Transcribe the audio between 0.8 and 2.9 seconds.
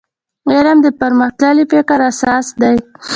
د پرمختللي فکر اساس دی.